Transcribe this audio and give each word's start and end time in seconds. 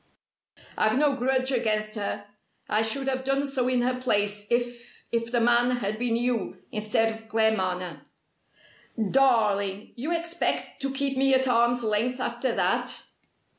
"I've 0.75 0.97
no 0.97 1.13
grudge 1.13 1.51
against 1.51 1.93
her! 1.93 2.25
I 2.67 2.81
should 2.81 3.07
have 3.07 3.23
done 3.23 3.45
so 3.45 3.67
in 3.67 3.83
her 3.83 4.01
place, 4.01 4.47
if 4.49 5.05
if 5.11 5.31
the 5.31 5.39
man 5.39 5.77
had 5.77 5.99
been 5.99 6.15
you, 6.15 6.57
instead 6.71 7.11
of 7.11 7.27
Claremanagh." 7.27 7.99
"Darling! 9.11 9.93
You 9.95 10.11
expect 10.11 10.81
to 10.81 10.91
keep 10.91 11.17
me 11.17 11.35
at 11.35 11.47
arms' 11.47 11.83
length 11.83 12.19
after 12.19 12.51
that?" 12.55 13.03